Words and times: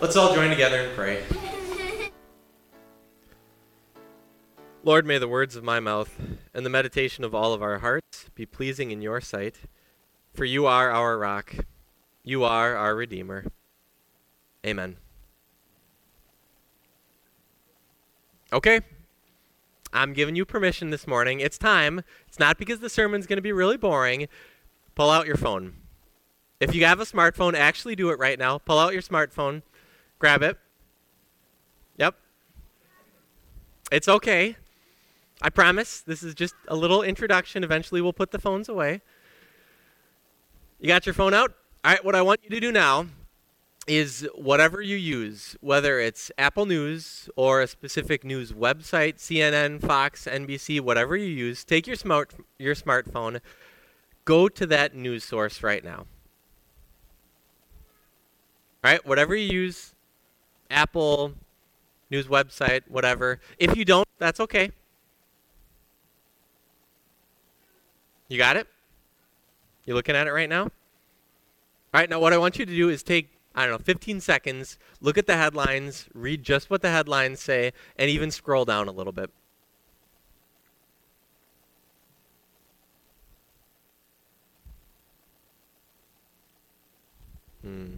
Let's 0.00 0.14
all 0.14 0.32
join 0.32 0.48
together 0.48 0.80
and 0.82 0.94
pray. 0.94 1.24
Lord, 4.84 5.04
may 5.04 5.18
the 5.18 5.26
words 5.26 5.56
of 5.56 5.64
my 5.64 5.80
mouth 5.80 6.16
and 6.54 6.64
the 6.64 6.70
meditation 6.70 7.24
of 7.24 7.34
all 7.34 7.52
of 7.52 7.62
our 7.62 7.78
hearts 7.78 8.26
be 8.36 8.46
pleasing 8.46 8.92
in 8.92 9.02
your 9.02 9.20
sight, 9.20 9.56
for 10.32 10.44
you 10.44 10.66
are 10.66 10.92
our 10.92 11.18
rock, 11.18 11.56
you 12.22 12.44
are 12.44 12.76
our 12.76 12.94
Redeemer. 12.94 13.46
Amen. 14.64 14.98
Okay. 18.52 18.80
I'm 19.92 20.12
giving 20.12 20.36
you 20.36 20.44
permission 20.44 20.90
this 20.90 21.08
morning. 21.08 21.40
It's 21.40 21.58
time. 21.58 22.02
It's 22.28 22.38
not 22.38 22.56
because 22.56 22.78
the 22.78 22.88
sermon's 22.88 23.26
going 23.26 23.38
to 23.38 23.42
be 23.42 23.52
really 23.52 23.76
boring. 23.76 24.28
Pull 24.94 25.10
out 25.10 25.26
your 25.26 25.36
phone. 25.36 25.74
If 26.60 26.74
you 26.74 26.84
have 26.84 27.00
a 27.00 27.04
smartphone, 27.04 27.54
actually 27.54 27.96
do 27.96 28.10
it 28.10 28.18
right 28.18 28.38
now. 28.38 28.58
Pull 28.58 28.78
out 28.78 28.92
your 28.92 29.02
smartphone, 29.02 29.62
grab 30.18 30.42
it. 30.42 30.58
Yep. 31.96 32.14
It's 33.90 34.08
okay. 34.08 34.56
I 35.40 35.50
promise. 35.50 36.00
This 36.00 36.22
is 36.22 36.34
just 36.34 36.54
a 36.66 36.76
little 36.76 37.02
introduction. 37.02 37.62
Eventually, 37.62 38.00
we'll 38.00 38.12
put 38.12 38.30
the 38.30 38.38
phones 38.38 38.68
away. 38.68 39.02
You 40.80 40.88
got 40.88 41.06
your 41.06 41.14
phone 41.14 41.34
out? 41.34 41.54
All 41.84 41.92
right, 41.92 42.04
what 42.04 42.14
I 42.14 42.22
want 42.22 42.40
you 42.42 42.50
to 42.50 42.60
do 42.60 42.72
now 42.72 43.06
is 43.86 44.28
whatever 44.34 44.82
you 44.82 44.96
use, 44.96 45.56
whether 45.60 45.98
it's 45.98 46.30
Apple 46.36 46.66
News 46.66 47.30
or 47.36 47.62
a 47.62 47.66
specific 47.66 48.22
news 48.22 48.52
website, 48.52 49.16
CNN, 49.16 49.80
Fox, 49.80 50.26
NBC, 50.26 50.80
whatever 50.80 51.16
you 51.16 51.26
use, 51.26 51.64
take 51.64 51.86
your 51.86 51.96
smart 51.96 52.34
your 52.58 52.74
smartphone, 52.74 53.40
go 54.24 54.48
to 54.48 54.66
that 54.66 54.94
news 54.94 55.24
source 55.24 55.62
right 55.62 55.82
now. 55.82 56.06
All 58.84 58.92
right, 58.92 59.06
whatever 59.06 59.34
you 59.34 59.50
use, 59.50 59.94
Apple 60.70 61.34
news 62.10 62.26
website, 62.26 62.82
whatever. 62.88 63.40
If 63.58 63.76
you 63.76 63.84
don't, 63.84 64.08
that's 64.18 64.40
okay. 64.40 64.70
You 68.28 68.38
got 68.38 68.56
it? 68.56 68.66
You 69.84 69.94
looking 69.94 70.14
at 70.14 70.26
it 70.26 70.32
right 70.32 70.48
now? 70.48 70.64
All 70.64 70.70
right, 71.94 72.10
now 72.10 72.20
what 72.20 72.32
I 72.32 72.38
want 72.38 72.58
you 72.58 72.66
to 72.66 72.72
do 72.74 72.90
is 72.90 73.02
take 73.02 73.30
I 73.58 73.62
don't 73.66 73.72
know, 73.72 73.84
15 73.84 74.20
seconds, 74.20 74.78
look 75.00 75.18
at 75.18 75.26
the 75.26 75.36
headlines, 75.36 76.06
read 76.14 76.44
just 76.44 76.70
what 76.70 76.80
the 76.80 76.90
headlines 76.90 77.40
say, 77.40 77.72
and 77.96 78.08
even 78.08 78.30
scroll 78.30 78.64
down 78.64 78.86
a 78.86 78.92
little 78.92 79.12
bit. 79.12 79.30
Hmm. 87.62 87.97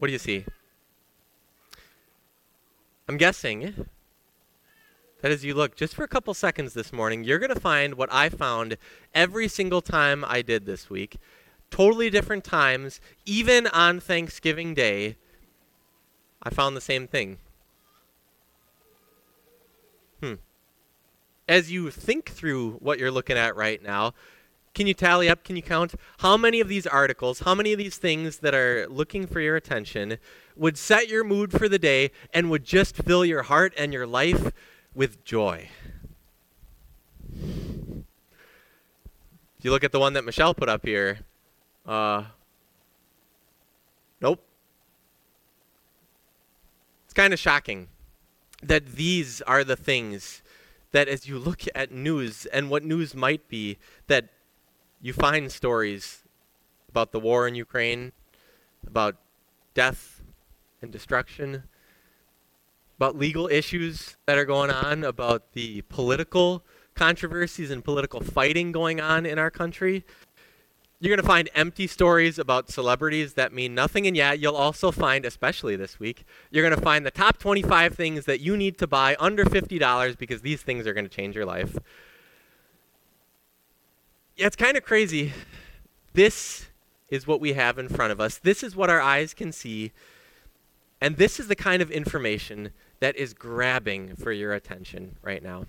What 0.00 0.06
do 0.08 0.12
you 0.12 0.18
see? 0.18 0.46
I'm 3.06 3.18
guessing 3.18 3.86
that 5.20 5.30
as 5.30 5.44
you 5.44 5.52
look 5.52 5.76
just 5.76 5.94
for 5.94 6.04
a 6.04 6.08
couple 6.08 6.32
seconds 6.32 6.72
this 6.72 6.90
morning, 6.90 7.22
you're 7.22 7.38
going 7.38 7.54
to 7.54 7.60
find 7.60 7.94
what 7.94 8.10
I 8.10 8.30
found 8.30 8.78
every 9.14 9.46
single 9.46 9.82
time 9.82 10.24
I 10.26 10.40
did 10.40 10.64
this 10.64 10.88
week 10.88 11.18
totally 11.70 12.08
different 12.08 12.44
times, 12.44 12.98
even 13.26 13.66
on 13.66 14.00
Thanksgiving 14.00 14.72
Day, 14.72 15.16
I 16.42 16.48
found 16.48 16.74
the 16.74 16.80
same 16.80 17.06
thing. 17.06 17.36
Hmm. 20.22 20.34
As 21.46 21.70
you 21.70 21.90
think 21.90 22.30
through 22.30 22.78
what 22.80 22.98
you're 22.98 23.10
looking 23.10 23.36
at 23.36 23.54
right 23.54 23.82
now, 23.82 24.14
can 24.74 24.86
you 24.86 24.94
tally 24.94 25.28
up? 25.28 25.42
Can 25.42 25.56
you 25.56 25.62
count 25.62 25.94
how 26.18 26.36
many 26.36 26.60
of 26.60 26.68
these 26.68 26.86
articles, 26.86 27.40
how 27.40 27.54
many 27.54 27.72
of 27.72 27.78
these 27.78 27.96
things 27.96 28.38
that 28.38 28.54
are 28.54 28.86
looking 28.88 29.26
for 29.26 29.40
your 29.40 29.56
attention 29.56 30.18
would 30.56 30.78
set 30.78 31.08
your 31.08 31.24
mood 31.24 31.52
for 31.52 31.68
the 31.68 31.78
day 31.78 32.10
and 32.32 32.50
would 32.50 32.64
just 32.64 32.96
fill 32.96 33.24
your 33.24 33.42
heart 33.42 33.72
and 33.76 33.92
your 33.92 34.06
life 34.06 34.52
with 34.94 35.24
joy? 35.24 35.68
If 39.58 39.64
you 39.64 39.70
look 39.72 39.84
at 39.84 39.92
the 39.92 40.00
one 40.00 40.14
that 40.14 40.24
Michelle 40.24 40.54
put 40.54 40.68
up 40.68 40.86
here, 40.86 41.18
uh, 41.84 42.24
nope. 44.20 44.42
It's 47.04 47.12
kind 47.12 47.32
of 47.32 47.38
shocking 47.38 47.88
that 48.62 48.92
these 48.92 49.42
are 49.42 49.64
the 49.64 49.76
things 49.76 50.42
that 50.92 51.08
as 51.08 51.28
you 51.28 51.38
look 51.38 51.62
at 51.74 51.92
news 51.92 52.46
and 52.46 52.70
what 52.70 52.84
news 52.84 53.14
might 53.14 53.48
be, 53.48 53.78
that 54.06 54.28
you 55.00 55.12
find 55.12 55.50
stories 55.50 56.22
about 56.88 57.12
the 57.12 57.20
war 57.20 57.48
in 57.48 57.54
Ukraine, 57.54 58.12
about 58.86 59.16
death 59.74 60.22
and 60.82 60.90
destruction, 60.90 61.64
about 62.96 63.16
legal 63.16 63.48
issues 63.48 64.16
that 64.26 64.36
are 64.36 64.44
going 64.44 64.70
on, 64.70 65.04
about 65.04 65.52
the 65.52 65.82
political 65.82 66.62
controversies 66.94 67.70
and 67.70 67.82
political 67.82 68.20
fighting 68.20 68.72
going 68.72 69.00
on 69.00 69.24
in 69.24 69.38
our 69.38 69.50
country. 69.50 70.04
You're 70.98 71.16
going 71.16 71.22
to 71.22 71.26
find 71.26 71.48
empty 71.54 71.86
stories 71.86 72.38
about 72.38 72.70
celebrities 72.70 73.32
that 73.34 73.54
mean 73.54 73.74
nothing. 73.74 74.06
And 74.06 74.14
yet 74.14 74.38
you'll 74.38 74.54
also 74.54 74.90
find, 74.90 75.24
especially 75.24 75.76
this 75.76 75.98
week, 75.98 76.26
you're 76.50 76.62
going 76.62 76.78
to 76.78 76.84
find 76.84 77.06
the 77.06 77.10
top 77.10 77.38
25 77.38 77.94
things 77.94 78.26
that 78.26 78.40
you 78.40 78.54
need 78.54 78.76
to 78.78 78.86
buy 78.86 79.16
under 79.18 79.46
$50 79.46 80.18
because 80.18 80.42
these 80.42 80.60
things 80.60 80.86
are 80.86 80.92
going 80.92 81.06
to 81.06 81.16
change 81.16 81.34
your 81.34 81.46
life. 81.46 81.78
Yeah, 84.40 84.46
it's 84.46 84.56
kind 84.56 84.78
of 84.78 84.84
crazy. 84.84 85.34
This 86.14 86.64
is 87.10 87.26
what 87.26 87.42
we 87.42 87.52
have 87.52 87.78
in 87.78 87.90
front 87.90 88.10
of 88.10 88.22
us. 88.22 88.38
This 88.38 88.62
is 88.62 88.74
what 88.74 88.88
our 88.88 88.98
eyes 88.98 89.34
can 89.34 89.52
see. 89.52 89.92
And 90.98 91.18
this 91.18 91.38
is 91.38 91.48
the 91.48 91.54
kind 91.54 91.82
of 91.82 91.90
information 91.90 92.70
that 93.00 93.14
is 93.16 93.34
grabbing 93.34 94.16
for 94.16 94.32
your 94.32 94.54
attention 94.54 95.18
right 95.20 95.42
now. 95.42 95.66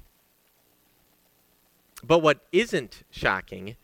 But 2.02 2.20
what 2.20 2.46
isn't 2.54 3.04
shocking 3.10 3.76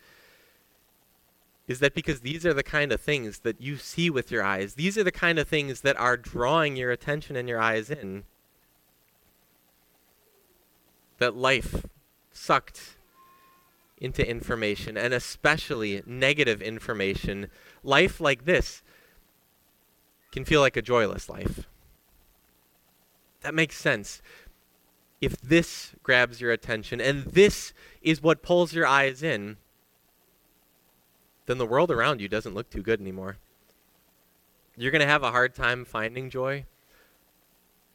is 1.68 1.80
that 1.80 1.94
because 1.94 2.22
these 2.22 2.46
are 2.46 2.54
the 2.54 2.64
kind 2.64 2.94
of 2.94 3.02
things 3.02 3.40
that 3.40 3.60
you 3.60 3.76
see 3.76 4.10
with 4.10 4.32
your 4.32 4.42
eyes, 4.42 4.76
these 4.76 4.98
are 4.98 5.04
the 5.04 5.12
kind 5.12 5.38
of 5.38 5.50
things 5.50 5.82
that 5.82 6.00
are 6.00 6.16
drawing 6.16 6.78
your 6.78 6.92
attention 6.92 7.36
and 7.36 7.50
your 7.50 7.60
eyes 7.60 7.90
in, 7.90 8.24
that 11.18 11.36
life 11.36 11.86
sucked 12.32 12.97
into 13.98 14.28
information, 14.28 14.98
and 14.98 15.14
especially 15.14 16.04
negative 16.06 16.62
information, 16.62 17.50
life 17.84 18.20
like 18.20 18.46
this 18.46 18.84
can 20.32 20.46
feel 20.46 20.62
like 20.62 20.78
a 20.78 20.82
joyless 20.82 21.30
life. 21.30 21.68
That 23.42 23.54
makes 23.54 23.78
sense. 23.78 24.22
If 25.20 25.42
this 25.42 25.96
grabs 26.04 26.40
your 26.42 26.52
attention 26.52 27.02
and 27.02 27.24
this 27.24 27.74
is 28.02 28.22
what 28.22 28.44
pulls 28.44 28.74
your 28.74 28.86
eyes 28.86 29.24
in, 29.24 29.58
then 31.48 31.58
the 31.58 31.66
world 31.66 31.90
around 31.90 32.22
you 32.22 32.28
doesn't 32.28 32.54
look 32.54 32.70
too 32.70 32.84
good 32.84 33.02
anymore. 33.02 33.38
You're 34.76 34.92
going 34.92 35.02
to 35.02 35.08
have 35.08 35.24
a 35.24 35.32
hard 35.32 35.56
time 35.56 35.86
finding 35.86 36.30
joy. 36.30 36.66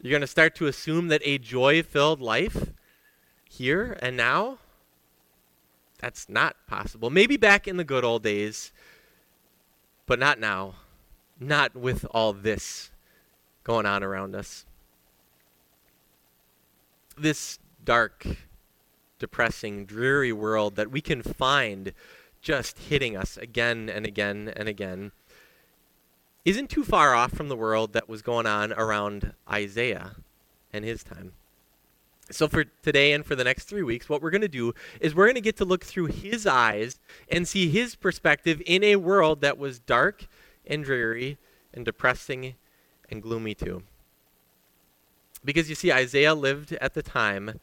You're 0.00 0.10
going 0.10 0.22
to 0.22 0.26
start 0.26 0.56
to 0.56 0.66
assume 0.66 1.08
that 1.08 1.22
a 1.24 1.38
joy 1.38 1.84
filled 1.84 2.20
life 2.20 2.72
here 3.48 3.96
and 4.02 4.16
now, 4.16 4.58
that's 6.02 6.28
not 6.28 6.56
possible. 6.66 7.10
Maybe 7.10 7.36
back 7.36 7.68
in 7.68 7.76
the 7.76 7.84
good 7.84 8.04
old 8.04 8.24
days, 8.24 8.72
but 10.04 10.18
not 10.18 10.40
now. 10.40 10.74
Not 11.38 11.76
with 11.76 12.04
all 12.10 12.32
this 12.32 12.90
going 13.62 13.86
on 13.86 14.02
around 14.02 14.34
us. 14.34 14.66
This 17.16 17.60
dark, 17.84 18.26
depressing, 19.20 19.86
dreary 19.86 20.32
world 20.32 20.74
that 20.74 20.90
we 20.90 21.00
can 21.00 21.22
find 21.22 21.92
just 22.40 22.78
hitting 22.78 23.16
us 23.16 23.36
again 23.36 23.88
and 23.88 24.04
again 24.04 24.52
and 24.56 24.68
again 24.68 25.12
isn't 26.44 26.68
too 26.68 26.82
far 26.82 27.14
off 27.14 27.32
from 27.32 27.48
the 27.48 27.56
world 27.56 27.92
that 27.92 28.08
was 28.08 28.22
going 28.22 28.46
on 28.46 28.72
around 28.72 29.34
Isaiah 29.48 30.16
and 30.72 30.84
his 30.84 31.04
time. 31.04 31.34
So, 32.32 32.48
for 32.48 32.64
today 32.64 33.12
and 33.12 33.24
for 33.24 33.34
the 33.34 33.44
next 33.44 33.64
three 33.64 33.82
weeks, 33.82 34.08
what 34.08 34.22
we're 34.22 34.30
going 34.30 34.40
to 34.40 34.48
do 34.48 34.72
is 35.00 35.14
we're 35.14 35.26
going 35.26 35.34
to 35.34 35.40
get 35.40 35.56
to 35.58 35.64
look 35.64 35.84
through 35.84 36.06
his 36.06 36.46
eyes 36.46 36.98
and 37.30 37.46
see 37.46 37.68
his 37.68 37.94
perspective 37.94 38.62
in 38.66 38.82
a 38.82 38.96
world 38.96 39.42
that 39.42 39.58
was 39.58 39.78
dark 39.78 40.26
and 40.66 40.84
dreary 40.84 41.38
and 41.74 41.84
depressing 41.84 42.54
and 43.10 43.22
gloomy 43.22 43.54
too. 43.54 43.82
Because 45.44 45.68
you 45.68 45.74
see, 45.74 45.92
Isaiah 45.92 46.34
lived 46.34 46.72
at 46.74 46.94
the 46.94 47.02
time 47.02 47.60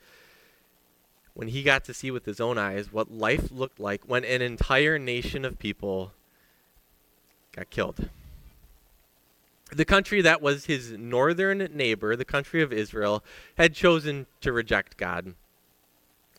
when 1.33 1.47
he 1.47 1.63
got 1.63 1.85
to 1.85 1.93
see 1.93 2.11
with 2.11 2.25
his 2.25 2.39
own 2.39 2.57
eyes 2.57 2.91
what 2.91 3.11
life 3.11 3.51
looked 3.51 3.79
like 3.79 4.03
when 4.05 4.25
an 4.25 4.41
entire 4.41 4.99
nation 4.99 5.45
of 5.45 5.57
people 5.57 6.11
got 7.55 7.69
killed. 7.69 8.09
The 9.71 9.85
country 9.85 10.21
that 10.21 10.41
was 10.41 10.65
his 10.65 10.91
northern 10.93 11.69
neighbor, 11.73 12.15
the 12.15 12.25
country 12.25 12.61
of 12.61 12.73
Israel, 12.73 13.23
had 13.57 13.73
chosen 13.73 14.25
to 14.41 14.51
reject 14.51 14.97
God. 14.97 15.35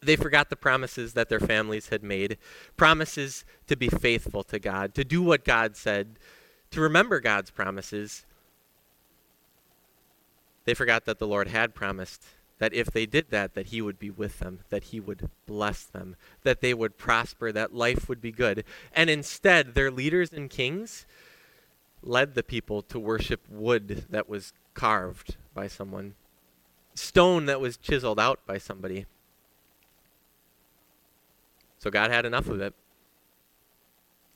They 0.02 0.16
forgot 0.16 0.50
the 0.50 0.56
promises 0.56 1.12
that 1.12 1.28
their 1.28 1.40
families 1.40 1.90
had 1.90 2.02
made, 2.02 2.38
promises 2.76 3.44
to 3.66 3.76
be 3.76 3.88
faithful 3.88 4.42
to 4.44 4.58
God, 4.58 4.94
to 4.94 5.04
do 5.04 5.22
what 5.22 5.44
God 5.44 5.76
said, 5.76 6.18
to 6.70 6.80
remember 6.80 7.20
God's 7.20 7.50
promises, 7.50 8.24
they 10.64 10.74
forgot 10.74 11.04
that 11.04 11.18
the 11.18 11.26
Lord 11.26 11.48
had 11.48 11.74
promised 11.74 12.24
that 12.58 12.74
if 12.74 12.90
they 12.90 13.06
did 13.06 13.30
that 13.30 13.54
that 13.54 13.66
he 13.66 13.80
would 13.80 13.98
be 13.98 14.10
with 14.10 14.38
them, 14.38 14.60
that 14.68 14.84
he 14.84 15.00
would 15.00 15.30
bless 15.46 15.84
them, 15.84 16.14
that 16.42 16.60
they 16.60 16.74
would 16.74 16.98
prosper, 16.98 17.50
that 17.50 17.74
life 17.74 18.08
would 18.08 18.20
be 18.20 18.30
good. 18.30 18.64
And 18.92 19.10
instead, 19.10 19.74
their 19.74 19.90
leaders 19.90 20.32
and 20.32 20.48
kings 20.48 21.06
led 22.02 22.34
the 22.34 22.42
people 22.42 22.82
to 22.82 22.98
worship 22.98 23.40
wood 23.48 24.06
that 24.10 24.28
was 24.28 24.52
carved 24.74 25.36
by 25.54 25.66
someone, 25.66 26.14
stone 26.94 27.46
that 27.46 27.60
was 27.60 27.76
chiseled 27.76 28.18
out 28.18 28.40
by 28.46 28.58
somebody. 28.58 29.06
So 31.78 31.90
God 31.90 32.10
had 32.10 32.26
enough 32.26 32.48
of 32.48 32.60
it. 32.60 32.74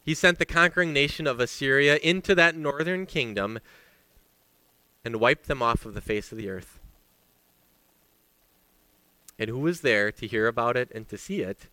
He 0.03 0.15
sent 0.15 0.39
the 0.39 0.47
conquering 0.47 0.93
nation 0.93 1.27
of 1.27 1.41
Assyria 1.41 1.97
into 1.97 2.35
that 2.35 2.57
northern 2.57 3.07
kingdom 3.07 3.59
and 5.05 5.17
wiped 5.17 5.47
them 5.47 5.63
off 5.63 5.87
of 5.87 5.95
the 5.95 6.01
face 6.01 6.31
of 6.33 6.39
the 6.39 6.49
earth. 6.49 6.79
And 9.39 9.51
who 9.51 9.59
was 9.59 9.81
there 9.81 10.13
to 10.13 10.27
hear 10.27 10.47
about 10.47 10.77
it 10.77 10.91
and 10.95 11.09
to 11.09 11.19
see 11.19 11.41
it? 11.41 11.69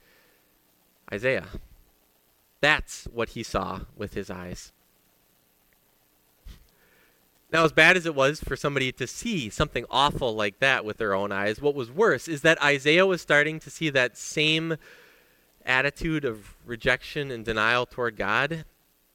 Isaiah. 1.13 1.47
That's 2.61 3.05
what 3.05 3.29
he 3.29 3.43
saw 3.43 3.81
with 3.95 4.13
his 4.13 4.29
eyes. 4.29 4.71
Now, 7.51 7.65
as 7.65 7.73
bad 7.73 7.97
as 7.97 8.05
it 8.05 8.15
was 8.15 8.39
for 8.39 8.55
somebody 8.55 8.93
to 8.93 9.05
see 9.05 9.49
something 9.49 9.85
awful 9.89 10.33
like 10.33 10.59
that 10.59 10.85
with 10.85 10.97
their 10.97 11.13
own 11.13 11.33
eyes, 11.33 11.59
what 11.61 11.75
was 11.75 11.91
worse 11.91 12.29
is 12.29 12.41
that 12.41 12.61
Isaiah 12.61 13.05
was 13.05 13.21
starting 13.21 13.59
to 13.59 13.69
see 13.69 13.89
that 13.89 14.17
same 14.17 14.77
attitude 15.65 16.23
of 16.23 16.55
rejection 16.65 17.29
and 17.29 17.43
denial 17.43 17.85
toward 17.85 18.15
God 18.15 18.63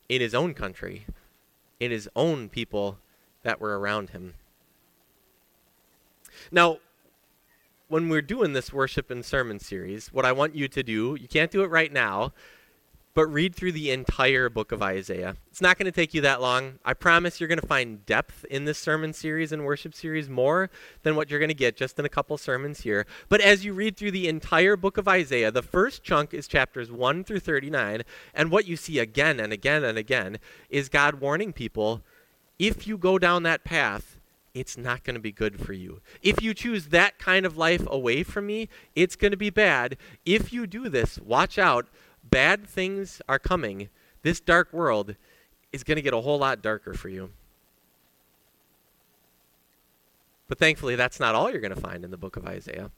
in 0.09 0.21
his 0.21 0.35
own 0.35 0.53
country, 0.53 1.07
in 1.81 1.91
his 1.91 2.09
own 2.15 2.51
people 2.51 2.99
that 3.43 3.61
were 3.61 3.79
around 3.79 4.11
him. 4.11 4.35
Now, 6.51 6.79
when 7.89 8.09
we're 8.09 8.23
doing 8.23 8.53
this 8.53 8.73
worship 8.73 9.11
and 9.11 9.25
sermon 9.25 9.61
series, 9.61 10.13
what 10.13 10.27
I 10.27 10.33
want 10.33 10.55
you 10.55 10.69
to 10.69 10.83
do, 10.83 11.17
you 11.19 11.29
can't 11.29 11.51
do 11.51 11.63
it 11.63 11.71
right 11.71 11.93
now, 11.93 12.33
but 13.17 13.33
read 13.33 13.55
through 13.55 13.73
the 13.73 13.91
entire 13.91 14.51
book 14.51 14.73
of 14.73 14.83
Isaiah. 14.83 15.37
It's 15.51 15.63
not 15.63 15.79
going 15.79 15.87
to 15.87 15.91
take 15.91 16.13
you 16.13 16.21
that 16.21 16.43
long. 16.43 16.79
I 16.85 16.93
promise 16.93 17.41
you're 17.41 17.49
going 17.49 17.59
to 17.59 17.67
find 17.67 18.05
depth 18.05 18.45
in 18.51 18.67
this 18.67 18.77
sermon 18.77 19.15
series 19.15 19.53
and 19.53 19.65
worship 19.65 19.95
series 19.95 20.29
more 20.29 20.69
than 21.03 21.17
what 21.17 21.31
you're 21.31 21.41
going 21.41 21.49
to 21.49 21.55
get 21.55 21.79
just 21.79 21.99
in 21.99 22.05
a 22.05 22.11
couple 22.11 22.37
sermons 22.37 22.83
here. 22.83 23.07
But 23.31 23.41
as 23.41 23.65
you 23.65 23.73
read 23.73 23.97
through 23.97 24.11
the 24.11 24.29
entire 24.29 24.77
book 24.77 24.99
of 24.99 25.09
Isaiah, 25.09 25.51
the 25.51 25.63
first 25.63 26.03
chunk 26.03 26.35
is 26.35 26.47
chapters 26.47 26.93
1 26.93 27.25
through 27.25 27.41
39, 27.41 28.03
and 28.35 28.51
what 28.51 28.67
you 28.67 28.77
see 28.77 28.99
again 28.99 29.41
and 29.41 29.51
again 29.51 29.83
and 29.83 29.97
again 29.97 30.39
is 30.69 30.91
God 30.91 31.19
warning 31.19 31.55
people 31.55 32.03
if 32.59 32.87
you 32.87 32.99
go 32.99 33.19
down 33.19 33.45
that 33.45 33.65
path, 33.65 34.19
it's 34.53 34.77
not 34.77 35.05
going 35.05 35.15
to 35.15 35.21
be 35.21 35.33
good 35.33 35.59
for 35.59 35.73
you. 35.73 36.01
If 36.23 36.43
you 36.43 36.53
choose 36.53 36.89
that 36.89 37.19
kind 37.19 37.47
of 37.47 37.57
life 37.57 37.87
away 37.87 38.23
from 38.23 38.47
me, 38.47 38.69
it's 38.95 39.17
going 39.17 39.31
to 39.31 39.37
be 39.39 39.51
bad. 39.51 39.97
If 40.27 40.53
you 40.53 40.67
do 40.67 40.91
this, 40.91 41.19
watch 41.19 41.59
out 41.59 41.89
bad 42.31 42.67
things 42.67 43.21
are 43.29 43.39
coming, 43.39 43.89
this 44.23 44.41
dark 44.41 44.73
world 44.73 45.15
is 45.73 45.85
going 45.85 45.97
to 45.97 46.03
get 46.03 46.15
a 46.15 46.21
whole 46.21 46.39
lot 46.39 46.63
darker 46.63 46.95
for 46.95 47.09
you. 47.09 47.31
But 50.49 50.59
thankfully, 50.59 50.97
that's 50.97 51.19
not 51.19 51.35
all 51.35 51.51
you're 51.51 51.61
going 51.61 51.75
to 51.75 51.81
find 51.81 52.05
in 52.05 52.11
the 52.11 52.17
book 52.17 52.37
of 52.37 52.47
Isaiah. 52.47 52.91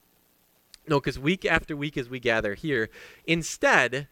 No, 0.86 1.00
because 1.00 1.18
week 1.18 1.44
after 1.44 1.76
week 1.76 1.96
as 1.96 2.08
we 2.08 2.20
gather 2.20 2.54
here, 2.54 2.88
instead, 3.26 4.08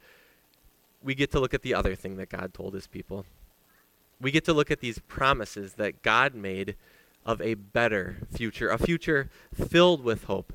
we 1.03 1.15
get 1.15 1.31
to 1.33 1.41
look 1.41 1.55
at 1.55 1.63
the 1.63 1.75
other 1.75 1.95
thing 1.95 2.17
that 2.17 2.29
God 2.29 2.53
told 2.53 2.75
his 2.75 2.87
people. 2.87 3.25
We 4.21 4.31
get 4.31 4.45
to 4.47 4.53
look 4.53 4.71
at 4.71 4.81
these 4.81 4.99
promises 4.99 5.75
that 5.75 6.03
God 6.03 6.35
made 6.35 6.77
of 7.25 7.41
a 7.41 7.55
better 7.55 8.19
future, 8.33 8.71
a 8.71 8.79
future 8.79 9.31
filled 9.55 10.03
with 10.03 10.25
hope, 10.25 10.53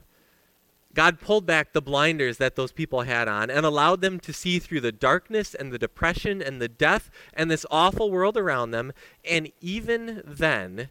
God 0.93 1.21
pulled 1.21 1.45
back 1.45 1.71
the 1.71 1.81
blinders 1.81 2.37
that 2.37 2.55
those 2.55 2.71
people 2.71 3.01
had 3.03 3.27
on 3.27 3.49
and 3.49 3.65
allowed 3.65 4.01
them 4.01 4.19
to 4.19 4.33
see 4.33 4.59
through 4.59 4.81
the 4.81 4.91
darkness 4.91 5.55
and 5.55 5.71
the 5.71 5.79
depression 5.79 6.41
and 6.41 6.61
the 6.61 6.67
death 6.67 7.09
and 7.33 7.49
this 7.49 7.65
awful 7.71 8.11
world 8.11 8.35
around 8.35 8.71
them. 8.71 8.91
And 9.23 9.51
even 9.61 10.21
then, 10.25 10.89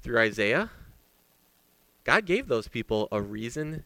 through 0.00 0.18
Isaiah, 0.18 0.70
God 2.02 2.26
gave 2.26 2.48
those 2.48 2.68
people 2.68 3.08
a 3.12 3.22
reason 3.22 3.84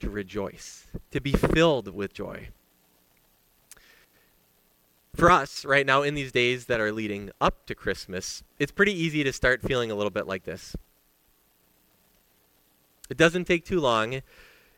to 0.00 0.10
rejoice, 0.10 0.86
to 1.10 1.20
be 1.20 1.32
filled 1.32 1.94
with 1.94 2.12
joy. 2.12 2.48
For 5.14 5.30
us, 5.30 5.64
right 5.64 5.86
now, 5.86 6.02
in 6.02 6.14
these 6.14 6.32
days 6.32 6.66
that 6.66 6.80
are 6.80 6.92
leading 6.92 7.30
up 7.40 7.64
to 7.66 7.74
Christmas, 7.74 8.42
it's 8.58 8.72
pretty 8.72 8.92
easy 8.92 9.24
to 9.24 9.32
start 9.32 9.62
feeling 9.62 9.90
a 9.90 9.94
little 9.94 10.10
bit 10.10 10.26
like 10.26 10.44
this. 10.44 10.76
It 13.08 13.16
doesn't 13.16 13.46
take 13.46 13.64
too 13.64 13.80
long 13.80 14.20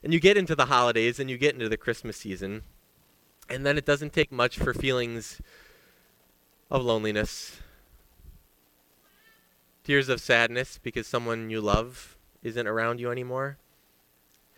and 0.03 0.13
you 0.13 0.21
get 0.21 0.37
into 0.37 0.55
the 0.55 0.67
holidays 0.67 1.19
and 1.19 1.29
you 1.29 1.37
get 1.37 1.55
into 1.55 1.69
the 1.69 1.77
Christmas 1.77 2.17
season, 2.17 2.63
and 3.49 3.65
then 3.65 3.79
it 3.79 3.85
doesn't 3.85 4.13
take 4.13 4.31
much 4.31 4.59
for 4.59 4.75
feelings 4.75 5.41
of 6.71 6.83
loneliness, 6.83 7.61
tears 9.85 10.09
of 10.09 10.21
sadness 10.21 10.79
because 10.83 11.07
someone 11.07 11.51
you 11.51 11.61
love 11.61 12.17
isn't 12.43 12.67
around 12.67 13.01
you 13.01 13.11
anymore, 13.11 13.57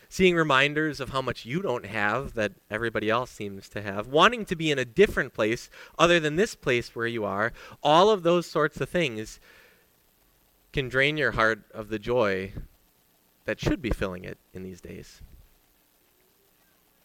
seeing 0.09 0.35
reminders 0.35 0.99
of 0.99 1.11
how 1.11 1.23
much 1.23 1.47
you 1.47 1.63
don't 1.63 1.87
have 1.87 2.35
that 2.35 2.53
everybody 2.69 3.09
else 3.09 3.31
seems 3.31 3.69
to 3.69 3.81
have, 3.81 4.09
wanting 4.09 4.45
to 4.45 4.57
be 4.57 4.71
in 4.71 4.79
a 4.79 4.85
different 4.85 5.33
place 5.33 5.71
other 5.99 6.19
than 6.19 6.35
this 6.35 6.57
place 6.57 6.95
where 6.97 7.07
you 7.07 7.25
are, 7.25 7.53
all 7.83 8.11
of 8.11 8.25
those 8.25 8.45
sorts 8.45 8.81
of 8.81 8.89
things 8.89 9.39
can 10.73 10.89
drain 10.89 11.17
your 11.17 11.33
heart 11.33 11.63
of 11.73 11.89
the 11.89 11.99
joy 11.99 12.53
that 13.45 13.61
should 13.61 13.81
be 13.81 13.91
filling 13.91 14.25
it 14.25 14.39
in 14.53 14.63
these 14.63 14.81
days. 14.81 15.23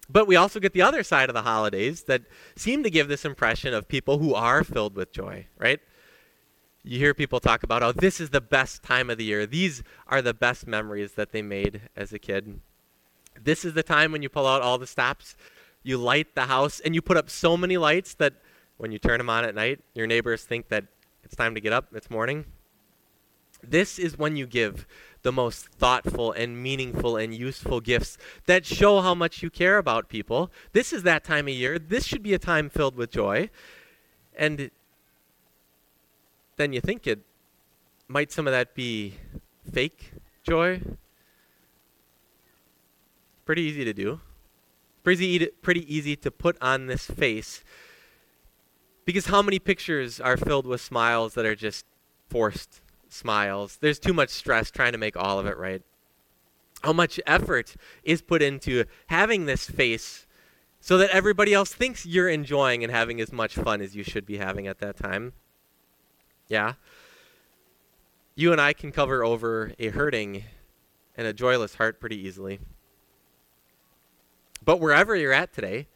But 0.10 0.28
we 0.28 0.36
also 0.36 0.60
get 0.60 0.74
the 0.74 0.82
other 0.82 1.04
side 1.04 1.30
of 1.30 1.34
the 1.34 1.42
holidays 1.42 2.04
that 2.04 2.24
seem 2.56 2.84
to 2.84 2.90
give 2.90 3.08
this 3.08 3.26
impression 3.26 3.74
of 3.74 3.88
people 3.88 4.20
who 4.20 4.34
are 4.34 4.64
filled 4.64 4.96
with 4.96 5.12
joy, 5.12 5.48
right? 5.58 5.80
You 6.84 7.00
hear 7.00 7.16
people 7.16 7.40
talk 7.40 7.64
about, 7.64 7.82
oh, 7.82 7.92
this 7.92 8.22
is 8.22 8.30
the 8.30 8.42
best 8.42 8.84
time 8.84 9.10
of 9.10 9.18
the 9.18 9.24
year. 9.24 9.48
These 9.48 9.82
are 10.08 10.22
the 10.22 10.36
best 10.36 10.68
memories 10.68 11.14
that 11.14 11.32
they 11.32 11.42
made 11.42 11.82
as 11.96 12.14
a 12.14 12.20
kid. 12.20 12.60
This 13.42 13.66
is 13.66 13.74
the 13.74 13.84
time 13.84 14.12
when 14.12 14.22
you 14.22 14.30
pull 14.30 14.46
out 14.46 14.62
all 14.62 14.78
the 14.78 14.88
stops, 14.88 15.36
you 15.82 15.98
light 15.98 16.36
the 16.36 16.44
house, 16.44 16.80
and 16.80 16.94
you 16.94 17.02
put 17.02 17.18
up 17.18 17.30
so 17.30 17.58
many 17.58 17.78
lights 17.78 18.14
that 18.16 18.34
when 18.78 18.92
you 18.92 19.00
turn 19.00 19.18
them 19.18 19.30
on 19.30 19.46
at 19.46 19.56
night, 19.56 19.80
your 19.96 20.06
neighbors 20.06 20.44
think 20.44 20.70
that 20.70 20.86
it's 21.24 21.36
time 21.36 21.56
to 21.56 21.62
get 21.62 21.74
up, 21.74 21.88
it's 21.94 22.10
morning. 22.10 22.46
This 23.64 23.98
is 23.98 24.18
when 24.18 24.36
you 24.36 24.46
give 24.46 24.86
the 25.26 25.32
most 25.32 25.70
thoughtful 25.70 26.32
and 26.32 26.62
meaningful 26.62 27.18
and 27.18 27.34
useful 27.34 27.82
gifts 27.82 28.16
that 28.46 28.64
show 28.64 29.02
how 29.02 29.16
much 29.16 29.42
you 29.42 29.50
care 29.50 29.80
about 29.80 30.08
people. 30.08 30.52
This 30.72 30.94
is 30.94 31.02
that 31.02 31.24
time 31.24 31.48
of 31.48 31.54
year. 31.56 31.80
This 31.80 32.06
should 32.06 32.22
be 32.22 32.36
a 32.36 32.38
time 32.38 32.70
filled 32.70 32.96
with 32.96 33.10
joy. 33.10 33.50
And 34.38 34.70
then 36.58 36.74
you 36.74 36.80
think 36.80 37.08
it 37.08 37.22
might 38.08 38.32
some 38.32 38.46
of 38.46 38.54
that 38.54 38.76
be 38.76 39.16
fake 39.74 40.12
joy? 40.44 40.80
Pretty 43.46 43.64
easy 43.64 43.84
to 43.84 43.94
do. 43.94 44.20
Pretty, 45.04 45.48
pretty 45.64 45.92
easy 45.92 46.16
to 46.18 46.30
put 46.30 46.56
on 46.62 46.86
this 46.86 47.08
face. 47.08 47.64
Because 49.06 49.26
how 49.26 49.42
many 49.42 49.58
pictures 49.58 50.20
are 50.20 50.38
filled 50.38 50.68
with 50.68 50.82
smiles 50.82 51.34
that 51.34 51.48
are 51.48 51.56
just 51.56 51.84
forced 52.30 52.82
smiles. 53.10 53.78
There's 53.82 54.00
too 54.00 54.14
much 54.14 54.30
stress 54.30 54.72
trying 54.72 54.92
to 54.92 54.98
make 54.98 55.18
all 55.18 55.40
of 55.40 55.46
it 55.46 55.58
right. 55.58 55.82
How 56.84 56.94
much 56.94 57.20
effort 57.26 57.76
is 58.04 58.22
put 58.22 58.42
into 58.42 58.86
having 59.08 59.46
this 59.46 59.70
face 59.70 60.28
so 60.80 60.98
that 60.98 61.10
everybody 61.10 61.54
else 61.54 61.74
thinks 61.74 62.06
you're 62.06 62.30
enjoying 62.30 62.84
and 62.84 62.92
having 62.92 63.20
as 63.20 63.32
much 63.32 63.56
fun 63.56 63.82
as 63.82 63.96
you 63.96 64.04
should 64.04 64.26
be 64.26 64.38
having 64.38 64.68
at 64.68 64.80
that 64.80 64.98
time? 64.98 65.34
Yeah. 66.48 66.74
You 68.36 68.52
and 68.52 68.62
I 68.62 68.74
can 68.74 68.92
cover 68.92 69.24
over 69.24 69.72
a 69.80 69.90
hurting 69.90 70.44
and 71.18 71.26
a 71.26 71.34
joyless 71.34 71.76
heart 71.76 72.00
pretty 72.00 72.20
easily. 72.20 72.60
But 74.64 74.80
wherever 74.80 75.16
you're 75.16 75.34
at 75.34 75.54
today, 75.54 75.88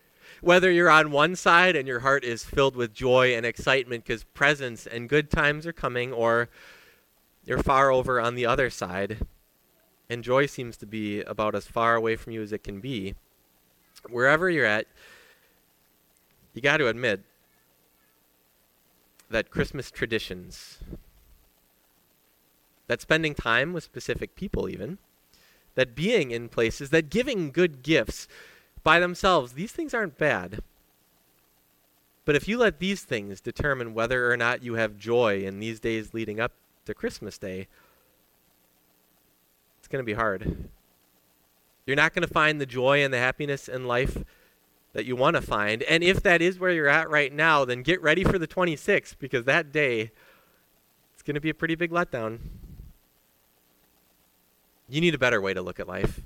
whether 0.41 0.71
you're 0.71 0.89
on 0.89 1.11
one 1.11 1.35
side 1.35 1.75
and 1.75 1.87
your 1.87 1.99
heart 1.99 2.23
is 2.23 2.43
filled 2.43 2.75
with 2.75 2.93
joy 2.93 3.35
and 3.35 3.45
excitement 3.45 4.05
because 4.05 4.23
presents 4.23 4.87
and 4.87 5.09
good 5.09 5.29
times 5.29 5.67
are 5.67 5.73
coming, 5.73 6.13
or 6.13 6.49
you're 7.49 7.63
far 7.63 7.91
over 7.91 8.21
on 8.21 8.35
the 8.35 8.45
other 8.45 8.69
side, 8.69 9.25
and 10.07 10.23
joy 10.23 10.45
seems 10.45 10.77
to 10.77 10.85
be 10.85 11.21
about 11.21 11.55
as 11.55 11.65
far 11.65 11.95
away 11.95 12.15
from 12.15 12.31
you 12.31 12.43
as 12.43 12.53
it 12.53 12.63
can 12.63 12.79
be. 12.79 13.15
Wherever 14.07 14.51
you're 14.51 14.67
at, 14.67 14.85
you 16.53 16.61
got 16.61 16.77
to 16.77 16.87
admit 16.87 17.23
that 19.31 19.49
Christmas 19.49 19.89
traditions, 19.89 20.77
that 22.85 23.01
spending 23.01 23.33
time 23.33 23.73
with 23.73 23.83
specific 23.83 24.35
people, 24.35 24.69
even, 24.69 24.99
that 25.73 25.95
being 25.95 26.29
in 26.29 26.49
places, 26.49 26.91
that 26.91 27.09
giving 27.09 27.49
good 27.49 27.81
gifts 27.81 28.27
by 28.83 28.99
themselves, 28.99 29.53
these 29.53 29.71
things 29.71 29.95
aren't 29.95 30.19
bad. 30.19 30.61
But 32.25 32.35
if 32.35 32.47
you 32.47 32.59
let 32.59 32.77
these 32.77 33.01
things 33.01 33.41
determine 33.41 33.95
whether 33.95 34.31
or 34.31 34.37
not 34.37 34.61
you 34.61 34.75
have 34.75 34.99
joy 34.99 35.39
in 35.39 35.59
these 35.59 35.79
days 35.79 36.13
leading 36.13 36.39
up 36.39 36.51
to 36.89 36.93
Christmas 36.93 37.37
Day, 37.37 37.67
it's 39.79 39.87
going 39.87 40.03
to 40.03 40.05
be 40.05 40.13
hard. 40.13 40.69
You're 41.85 41.95
not 41.95 42.13
going 42.13 42.27
to 42.27 42.33
find 42.33 42.59
the 42.59 42.65
joy 42.65 43.03
and 43.03 43.13
the 43.13 43.17
happiness 43.17 43.67
in 43.67 43.87
life 43.87 44.23
that 44.93 45.05
you 45.05 45.15
want 45.15 45.35
to 45.35 45.41
find. 45.41 45.83
And 45.83 46.03
if 46.03 46.21
that 46.23 46.41
is 46.41 46.59
where 46.59 46.71
you're 46.71 46.89
at 46.89 47.09
right 47.09 47.33
now, 47.33 47.65
then 47.65 47.81
get 47.81 48.01
ready 48.01 48.23
for 48.23 48.37
the 48.37 48.47
26th 48.47 49.15
because 49.19 49.45
that 49.45 49.71
day 49.71 50.11
it's 51.13 51.23
going 51.23 51.35
to 51.35 51.41
be 51.41 51.49
a 51.49 51.53
pretty 51.53 51.75
big 51.75 51.91
letdown. 51.91 52.39
You 54.87 55.01
need 55.01 55.13
a 55.13 55.19
better 55.19 55.41
way 55.41 55.53
to 55.53 55.61
look 55.61 55.79
at 55.79 55.87
life. 55.87 56.21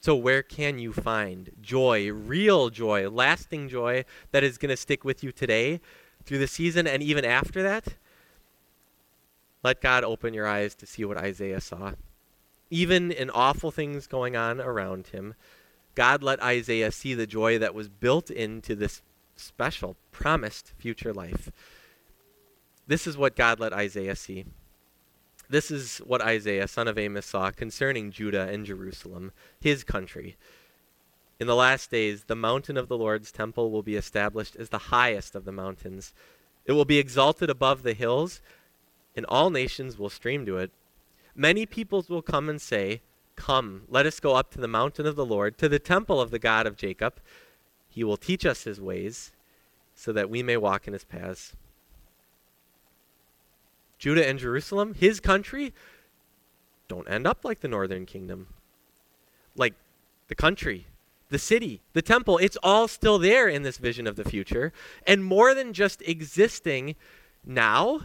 So, 0.00 0.16
where 0.16 0.42
can 0.42 0.78
you 0.80 0.92
find 0.92 1.50
joy, 1.60 2.10
real 2.10 2.70
joy, 2.70 3.08
lasting 3.08 3.68
joy 3.68 4.04
that 4.32 4.42
is 4.42 4.58
going 4.58 4.70
to 4.70 4.76
stick 4.76 5.04
with 5.04 5.22
you 5.22 5.30
today, 5.30 5.80
through 6.24 6.38
the 6.38 6.48
season, 6.48 6.88
and 6.88 7.02
even 7.02 7.24
after 7.24 7.62
that? 7.62 7.94
Let 9.62 9.80
God 9.80 10.04
open 10.04 10.34
your 10.34 10.46
eyes 10.46 10.74
to 10.76 10.86
see 10.86 11.04
what 11.04 11.16
Isaiah 11.16 11.60
saw. 11.60 11.92
Even 12.70 13.12
in 13.12 13.30
awful 13.30 13.70
things 13.70 14.06
going 14.06 14.34
on 14.34 14.60
around 14.60 15.08
him, 15.08 15.34
God 15.94 16.22
let 16.22 16.42
Isaiah 16.42 16.90
see 16.90 17.14
the 17.14 17.26
joy 17.26 17.58
that 17.58 17.74
was 17.74 17.88
built 17.88 18.30
into 18.30 18.74
this 18.74 19.02
special, 19.36 19.96
promised 20.10 20.72
future 20.78 21.12
life. 21.12 21.50
This 22.86 23.06
is 23.06 23.16
what 23.16 23.36
God 23.36 23.60
let 23.60 23.72
Isaiah 23.72 24.16
see. 24.16 24.46
This 25.48 25.70
is 25.70 25.98
what 25.98 26.22
Isaiah, 26.22 26.66
son 26.66 26.88
of 26.88 26.98
Amos, 26.98 27.26
saw 27.26 27.50
concerning 27.50 28.10
Judah 28.10 28.48
and 28.48 28.64
Jerusalem, 28.64 29.32
his 29.60 29.84
country. 29.84 30.36
In 31.38 31.46
the 31.46 31.54
last 31.54 31.90
days, 31.90 32.24
the 32.24 32.34
mountain 32.34 32.76
of 32.76 32.88
the 32.88 32.96
Lord's 32.96 33.30
temple 33.30 33.70
will 33.70 33.82
be 33.82 33.96
established 33.96 34.56
as 34.56 34.70
the 34.70 34.78
highest 34.78 35.34
of 35.34 35.44
the 35.44 35.52
mountains. 35.52 36.14
It 36.64 36.72
will 36.72 36.84
be 36.84 36.98
exalted 36.98 37.50
above 37.50 37.82
the 37.82 37.94
hills, 37.94 38.40
and 39.16 39.26
all 39.26 39.50
nations 39.50 39.98
will 39.98 40.10
stream 40.10 40.46
to 40.46 40.58
it. 40.58 40.70
Many 41.34 41.66
peoples 41.66 42.08
will 42.08 42.22
come 42.22 42.48
and 42.48 42.60
say, 42.60 43.02
Come, 43.36 43.82
let 43.88 44.06
us 44.06 44.20
go 44.20 44.36
up 44.36 44.50
to 44.52 44.60
the 44.60 44.68
mountain 44.68 45.06
of 45.06 45.16
the 45.16 45.24
Lord, 45.24 45.56
to 45.58 45.68
the 45.68 45.78
temple 45.78 46.20
of 46.20 46.30
the 46.30 46.38
God 46.38 46.66
of 46.66 46.76
Jacob. 46.76 47.14
He 47.88 48.04
will 48.04 48.16
teach 48.16 48.44
us 48.44 48.64
his 48.64 48.80
ways, 48.80 49.32
so 49.94 50.12
that 50.12 50.30
we 50.30 50.42
may 50.42 50.56
walk 50.56 50.86
in 50.86 50.92
his 50.92 51.04
paths. 51.04 51.54
Judah 53.98 54.26
and 54.26 54.38
Jerusalem, 54.38 54.94
his 54.94 55.20
country, 55.20 55.72
don't 56.88 57.08
end 57.08 57.26
up 57.26 57.44
like 57.44 57.60
the 57.60 57.68
northern 57.68 58.04
kingdom. 58.04 58.48
Like 59.56 59.74
the 60.28 60.34
country, 60.34 60.86
the 61.28 61.38
city, 61.38 61.80
the 61.92 62.02
temple, 62.02 62.38
it's 62.38 62.58
all 62.62 62.88
still 62.88 63.18
there 63.18 63.48
in 63.48 63.62
this 63.62 63.78
vision 63.78 64.06
of 64.06 64.16
the 64.16 64.24
future. 64.24 64.72
And 65.06 65.24
more 65.24 65.54
than 65.54 65.72
just 65.72 66.02
existing 66.02 66.96
now, 67.44 68.00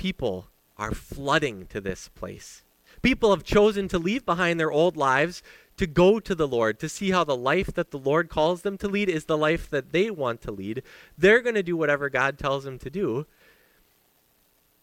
people 0.00 0.48
are 0.78 0.94
flooding 0.94 1.66
to 1.66 1.78
this 1.78 2.08
place. 2.08 2.62
People 3.02 3.28
have 3.32 3.44
chosen 3.44 3.86
to 3.88 3.98
leave 3.98 4.24
behind 4.24 4.58
their 4.58 4.72
old 4.72 4.96
lives 4.96 5.42
to 5.76 5.86
go 5.86 6.18
to 6.18 6.34
the 6.34 6.48
Lord, 6.48 6.80
to 6.80 6.88
see 6.88 7.10
how 7.10 7.22
the 7.22 7.36
life 7.36 7.74
that 7.74 7.90
the 7.90 7.98
Lord 7.98 8.30
calls 8.30 8.62
them 8.62 8.78
to 8.78 8.88
lead 8.88 9.10
is 9.10 9.26
the 9.26 9.36
life 9.36 9.68
that 9.68 9.92
they 9.92 10.10
want 10.10 10.40
to 10.40 10.50
lead. 10.50 10.82
They're 11.18 11.42
going 11.42 11.54
to 11.54 11.62
do 11.62 11.76
whatever 11.76 12.08
God 12.08 12.38
tells 12.38 12.64
them 12.64 12.78
to 12.78 12.88
do. 12.88 13.26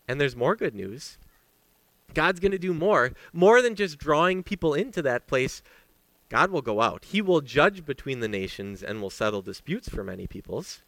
And 0.08 0.22
there's 0.22 0.36
more 0.36 0.56
good 0.56 0.76
news. 0.76 1.18
God's 2.14 2.40
going 2.40 2.52
to 2.52 2.60
do 2.60 2.74
more, 2.74 3.14
more 3.34 3.64
than 3.64 3.74
just 3.74 3.98
drawing 3.98 4.44
people 4.44 4.76
into 4.76 5.02
that 5.02 5.26
place. 5.26 5.64
God 6.30 6.52
will 6.52 6.62
go 6.62 6.80
out. 6.80 7.06
He 7.06 7.24
will 7.24 7.42
judge 7.42 7.88
between 7.88 8.20
the 8.20 8.28
nations 8.28 8.84
and 8.84 9.02
will 9.02 9.10
settle 9.10 9.42
disputes 9.42 9.90
for 9.90 10.04
many 10.04 10.28
peoples. 10.28 10.84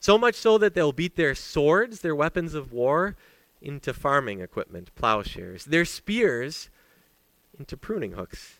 So 0.00 0.16
much 0.16 0.36
so 0.36 0.56
that 0.56 0.72
they'll 0.72 0.92
beat 0.92 1.16
their 1.16 1.34
swords, 1.34 2.00
their 2.00 2.16
weapons 2.16 2.54
of 2.54 2.72
war, 2.72 3.14
into 3.62 3.94
farming 3.94 4.40
equipment, 4.40 4.94
plowshares, 4.94 5.64
their 5.64 5.84
spears 5.84 6.68
into 7.58 7.76
pruning 7.76 8.12
hooks. 8.12 8.56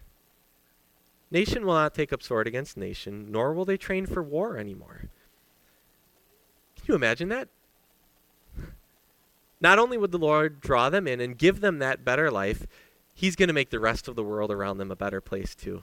Nation 1.30 1.64
will 1.64 1.74
not 1.74 1.94
take 1.94 2.12
up 2.12 2.22
sword 2.22 2.46
against 2.46 2.76
nation, 2.76 3.30
nor 3.30 3.52
will 3.52 3.64
they 3.64 3.76
train 3.76 4.06
for 4.06 4.22
war 4.22 4.58
anymore. 4.58 5.08
Can 6.76 6.84
you 6.88 6.94
imagine 6.94 7.28
that? 7.30 7.48
Not 9.60 9.78
only 9.78 9.96
would 9.96 10.12
the 10.12 10.18
Lord 10.18 10.60
draw 10.60 10.90
them 10.90 11.06
in 11.06 11.20
and 11.20 11.38
give 11.38 11.60
them 11.60 11.78
that 11.78 12.04
better 12.04 12.30
life, 12.30 12.66
He's 13.14 13.36
going 13.36 13.48
to 13.48 13.54
make 13.54 13.70
the 13.70 13.80
rest 13.80 14.08
of 14.08 14.16
the 14.16 14.24
world 14.24 14.50
around 14.50 14.78
them 14.78 14.90
a 14.90 14.96
better 14.96 15.20
place 15.20 15.54
too. 15.54 15.82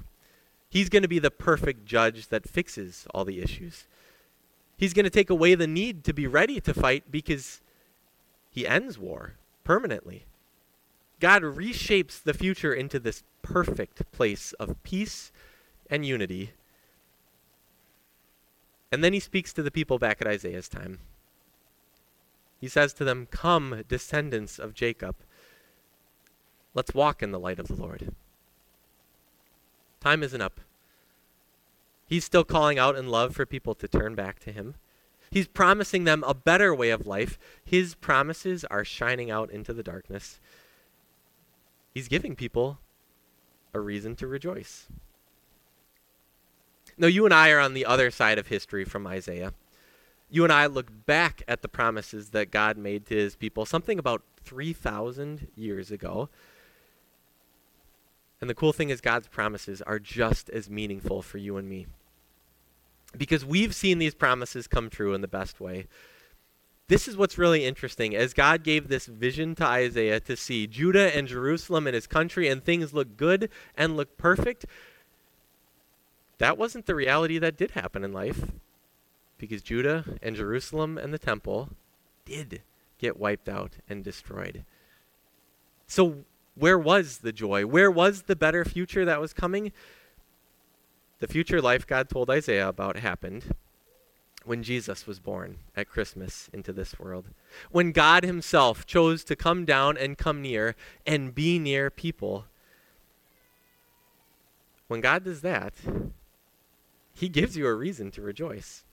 He's 0.69 0.89
going 0.89 1.01
to 1.01 1.07
be 1.07 1.19
the 1.19 1.31
perfect 1.31 1.85
judge 1.85 2.27
that 2.27 2.47
fixes 2.47 3.07
all 3.13 3.25
the 3.25 3.41
issues. 3.41 3.87
He's 4.77 4.93
going 4.93 5.05
to 5.05 5.09
take 5.09 5.29
away 5.29 5.55
the 5.55 5.67
need 5.67 6.03
to 6.05 6.13
be 6.13 6.27
ready 6.27 6.61
to 6.61 6.73
fight 6.73 7.11
because 7.11 7.61
he 8.49 8.67
ends 8.67 8.97
war 8.97 9.35
permanently. 9.63 10.25
God 11.19 11.43
reshapes 11.43 12.21
the 12.21 12.33
future 12.33 12.73
into 12.73 12.99
this 12.99 13.23
perfect 13.41 14.11
place 14.11 14.53
of 14.53 14.81
peace 14.83 15.31
and 15.89 16.05
unity. 16.05 16.51
And 18.91 19.03
then 19.03 19.13
he 19.13 19.19
speaks 19.19 19.53
to 19.53 19.63
the 19.63 19.71
people 19.71 19.99
back 19.99 20.21
at 20.21 20.27
Isaiah's 20.27 20.69
time. 20.69 20.99
He 22.59 22.67
says 22.67 22.93
to 22.93 23.03
them, 23.03 23.27
Come, 23.29 23.83
descendants 23.87 24.59
of 24.59 24.73
Jacob, 24.73 25.15
let's 26.73 26.93
walk 26.93 27.21
in 27.21 27.31
the 27.31 27.39
light 27.39 27.59
of 27.59 27.67
the 27.67 27.75
Lord. 27.75 28.13
Time 29.99 30.23
isn't 30.23 30.41
up. 30.41 30.61
He's 32.07 32.25
still 32.25 32.43
calling 32.43 32.79
out 32.79 32.97
in 32.97 33.07
love 33.07 33.35
for 33.35 33.45
people 33.45 33.75
to 33.75 33.87
turn 33.87 34.15
back 34.15 34.39
to 34.39 34.51
him. 34.51 34.75
He's 35.31 35.47
promising 35.47 36.05
them 36.05 36.23
a 36.25 36.33
better 36.33 36.73
way 36.73 36.89
of 36.89 37.05
life. 37.05 37.37
His 37.63 37.95
promises 37.95 38.65
are 38.65 38.83
shining 38.83 39.29
out 39.29 39.51
into 39.51 39.73
the 39.73 39.83
darkness. 39.83 40.39
He's 41.93 42.07
giving 42.07 42.35
people 42.35 42.79
a 43.73 43.79
reason 43.79 44.15
to 44.17 44.27
rejoice. 44.27 44.87
Now, 46.97 47.07
you 47.07 47.25
and 47.25 47.33
I 47.33 47.51
are 47.51 47.59
on 47.59 47.73
the 47.73 47.85
other 47.85 48.11
side 48.11 48.37
of 48.37 48.47
history 48.47 48.83
from 48.83 49.07
Isaiah. 49.07 49.53
You 50.29 50.43
and 50.43 50.51
I 50.51 50.65
look 50.65 51.05
back 51.05 51.43
at 51.47 51.61
the 51.61 51.67
promises 51.67 52.31
that 52.31 52.51
God 52.51 52.77
made 52.77 53.05
to 53.07 53.15
his 53.15 53.35
people 53.35 53.65
something 53.65 53.97
about 53.97 54.23
3,000 54.43 55.47
years 55.55 55.91
ago. 55.91 56.29
And 58.41 58.49
the 58.49 58.55
cool 58.55 58.73
thing 58.73 58.89
is, 58.89 59.01
God's 59.01 59.27
promises 59.27 59.81
are 59.81 59.99
just 59.99 60.49
as 60.49 60.69
meaningful 60.69 61.21
for 61.21 61.37
you 61.37 61.57
and 61.57 61.69
me 61.69 61.87
because 63.17 63.45
we've 63.45 63.73
seen 63.73 63.97
these 63.99 64.13
promises 64.13 64.67
come 64.67 64.89
true 64.89 65.13
in 65.13 65.21
the 65.21 65.27
best 65.27 65.59
way. 65.59 65.87
This 66.87 67.07
is 67.07 67.15
what's 67.15 67.37
really 67.37 67.65
interesting. 67.65 68.15
As 68.15 68.33
God 68.33 68.63
gave 68.63 68.87
this 68.87 69.05
vision 69.05 69.53
to 69.55 69.65
Isaiah 69.65 70.19
to 70.21 70.35
see 70.35 70.65
Judah 70.65 71.15
and 71.15 71.27
Jerusalem 71.27 71.85
and 71.85 71.93
his 71.93 72.07
country, 72.07 72.47
and 72.47 72.63
things 72.63 72.93
look 72.93 73.15
good 73.15 73.49
and 73.75 73.95
look 73.95 74.17
perfect, 74.17 74.65
that 76.39 76.57
wasn't 76.57 76.87
the 76.87 76.95
reality 76.95 77.37
that 77.37 77.57
did 77.57 77.71
happen 77.71 78.03
in 78.03 78.11
life. 78.11 78.51
Because 79.37 79.61
Judah 79.61 80.17
and 80.21 80.35
Jerusalem 80.35 80.97
and 80.97 81.13
the 81.13 81.19
temple 81.19 81.69
did 82.25 82.63
get 82.97 83.19
wiped 83.19 83.47
out 83.47 83.73
and 83.87 84.03
destroyed. 84.03 84.65
So, 85.87 86.25
where 86.55 86.77
was 86.77 87.19
the 87.19 87.31
joy? 87.31 87.65
Where 87.65 87.89
was 87.89 88.23
the 88.23 88.35
better 88.35 88.65
future 88.65 89.05
that 89.05 89.21
was 89.21 89.31
coming? 89.31 89.71
The 91.19 91.27
future 91.27 91.61
life 91.61 91.85
God 91.85 92.09
told 92.09 92.29
Isaiah 92.29 92.69
about 92.69 92.95
happened 92.97 93.53
when 94.45 94.63
Jesus 94.63 95.05
was 95.05 95.19
born 95.19 95.57
at 95.75 95.89
Christmas 95.89 96.49
into 96.53 96.71
this 96.71 96.97
world. 96.97 97.25
When 97.71 97.91
God 97.91 98.23
Himself 98.23 98.85
chose 98.85 99.23
to 99.25 99.35
come 99.35 99.65
down 99.65 99.97
and 99.97 100.17
come 100.17 100.41
near 100.41 100.75
and 101.05 101.35
be 101.35 101.59
near 101.59 101.89
people. 101.89 102.45
When 104.87 105.01
God 105.01 105.25
does 105.25 105.41
that, 105.41 105.73
He 107.13 107.27
gives 107.27 107.57
you 107.57 107.67
a 107.67 107.75
reason 107.75 108.11
to 108.11 108.21
rejoice. 108.21 108.85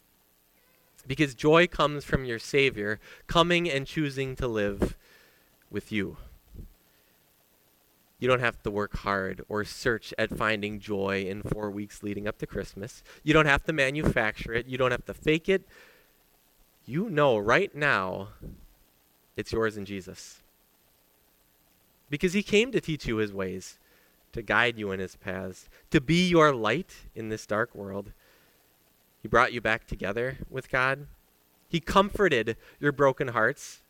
Because 1.07 1.37
joy 1.37 1.69
comes 1.69 2.05
from 2.05 2.25
your 2.25 2.41
Savior 2.41 2.99
coming 3.29 3.71
and 3.71 3.87
choosing 3.87 4.35
to 4.37 4.49
live 4.49 4.97
with 5.71 5.93
you. 5.93 6.17
You 8.19 8.29
don't 8.29 8.41
have 8.41 8.63
to 8.63 8.71
work 8.71 8.97
hard 8.99 9.45
or 9.49 9.65
search 9.65 10.15
at 10.17 10.37
finding 10.37 10.81
joy 10.81 11.27
in 11.29 11.43
four 11.43 11.71
weeks 11.71 12.03
leading 12.03 12.27
up 12.27 12.39
to 12.39 12.47
Christmas. 12.47 13.03
You 13.23 13.35
don't 13.35 13.47
have 13.47 13.65
to 13.65 13.73
manufacture 13.73 14.55
it. 14.55 14.67
You 14.67 14.79
don't 14.79 14.91
have 14.91 15.05
to 15.05 15.15
fake 15.15 15.49
it. 15.49 15.69
You 16.87 17.11
know 17.11 17.37
right 17.37 17.75
now 17.75 18.29
it's 19.37 19.53
yours 19.53 19.77
in 19.77 19.85
Jesus. 19.85 20.41
Because 22.09 22.33
he 22.33 22.43
came 22.43 22.73
to 22.73 22.81
teach 22.81 23.07
you 23.07 23.17
his 23.17 23.35
ways, 23.35 23.79
to 24.33 24.41
guide 24.41 24.79
you 24.79 24.93
in 24.93 25.01
his 25.01 25.17
paths, 25.17 25.69
to 25.91 26.01
be 26.01 26.29
your 26.29 26.55
light 26.55 26.95
in 27.15 27.29
this 27.29 27.47
dark 27.47 27.75
world. 27.75 28.13
He 29.21 29.29
brought 29.29 29.53
you 29.53 29.61
back 29.61 29.87
together 29.87 30.39
with 30.49 30.71
God. 30.71 31.07
He 31.69 31.81
comforted 31.81 32.57
your 32.81 32.93
broken 32.93 33.29
hearts 33.29 33.83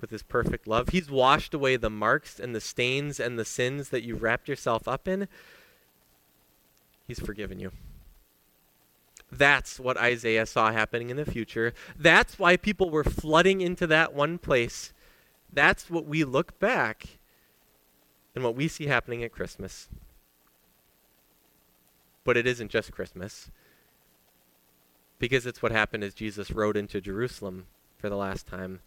with 0.00 0.10
his 0.10 0.22
perfect 0.22 0.66
love. 0.66 0.90
He's 0.90 1.10
washed 1.10 1.54
away 1.54 1.76
the 1.76 1.90
marks 1.90 2.40
and 2.40 2.54
the 2.54 2.60
stains 2.60 3.20
and 3.20 3.38
the 3.38 3.44
sins 3.44 3.90
that 3.90 4.02
you've 4.02 4.22
wrapped 4.22 4.48
yourself 4.48 4.88
up 4.88 5.06
in. 5.06 5.28
He's 7.06 7.20
forgiven 7.20 7.60
you. 7.60 7.72
That's 9.32 9.78
what 9.78 9.96
Isaiah 9.96 10.46
saw 10.46 10.72
happening 10.72 11.10
in 11.10 11.16
the 11.16 11.24
future. 11.24 11.72
That's 11.98 12.38
why 12.38 12.56
people 12.56 12.90
were 12.90 13.04
flooding 13.04 13.60
into 13.60 13.86
that 13.86 14.14
one 14.14 14.38
place. 14.38 14.92
That's 15.52 15.90
what 15.90 16.06
we 16.06 16.24
look 16.24 16.58
back 16.58 17.18
and 18.34 18.42
what 18.42 18.56
we 18.56 18.68
see 18.68 18.86
happening 18.86 19.22
at 19.22 19.32
Christmas. 19.32 19.88
But 22.24 22.36
it 22.36 22.46
isn't 22.46 22.70
just 22.70 22.92
Christmas, 22.92 23.50
because 25.18 25.46
it's 25.46 25.62
what 25.62 25.72
happened 25.72 26.04
as 26.04 26.14
Jesus 26.14 26.50
rode 26.50 26.76
into 26.76 27.00
Jerusalem 27.00 27.66
for 27.98 28.08
the 28.08 28.16
last 28.16 28.46
time. 28.46 28.80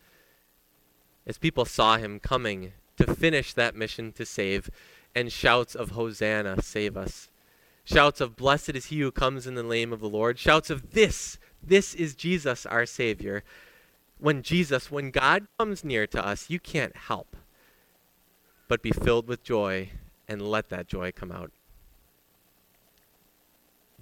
As 1.25 1.37
people 1.37 1.65
saw 1.65 1.97
him 1.97 2.19
coming 2.19 2.73
to 2.97 3.15
finish 3.15 3.53
that 3.53 3.75
mission 3.75 4.11
to 4.13 4.25
save, 4.25 4.69
and 5.15 5.31
shouts 5.31 5.75
of 5.75 5.91
Hosanna, 5.91 6.61
save 6.61 6.97
us. 6.97 7.29
Shouts 7.83 8.21
of 8.21 8.35
blessed 8.35 8.71
is 8.71 8.85
he 8.87 8.99
who 8.99 9.11
comes 9.11 9.45
in 9.45 9.55
the 9.55 9.63
name 9.63 9.93
of 9.93 9.99
the 9.99 10.09
Lord. 10.09 10.39
Shouts 10.39 10.69
of 10.69 10.91
this, 10.91 11.37
this 11.61 11.93
is 11.93 12.15
Jesus, 12.15 12.65
our 12.65 12.85
Savior. 12.85 13.43
When 14.19 14.41
Jesus, 14.41 14.89
when 14.89 15.11
God 15.11 15.47
comes 15.59 15.83
near 15.83 16.07
to 16.07 16.25
us, 16.25 16.49
you 16.49 16.59
can't 16.59 16.95
help 16.95 17.35
but 18.67 18.81
be 18.81 18.91
filled 18.91 19.27
with 19.27 19.43
joy 19.43 19.89
and 20.27 20.41
let 20.41 20.69
that 20.69 20.87
joy 20.87 21.11
come 21.11 21.31
out. 21.31 21.51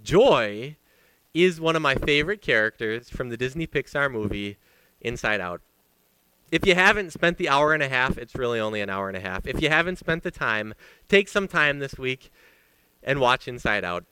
Joy 0.04 0.78
is 1.34 1.60
one 1.60 1.75
of 1.75 1.82
my 1.82 1.96
favorite 1.96 2.42
characters 2.42 3.10
from 3.10 3.30
the 3.30 3.38
Disney 3.38 3.68
Pixar 3.68 4.12
movie 4.12 4.58
Inside 5.01 5.42
Out. 5.42 5.62
If 6.51 6.65
you 6.65 6.75
haven't 6.75 7.13
spent 7.13 7.38
the 7.38 7.48
hour 7.48 7.74
and 7.74 7.81
a 7.81 7.88
half, 7.88 8.17
it's 8.17 8.36
really 8.36 8.60
only 8.60 8.81
an 8.81 8.89
hour 8.89 9.08
and 9.08 9.15
a 9.15 9.22
half. 9.22 9.48
If 9.48 9.62
you 9.62 9.70
haven't 9.70 9.98
spent 9.98 10.24
the 10.24 10.31
time, 10.31 10.74
take 11.08 11.29
some 11.29 11.48
time 11.48 11.79
this 11.79 11.98
week 11.98 12.29
and 13.01 13.22
watch 13.22 13.48
Inside 13.48 13.86
Out. 13.86 14.03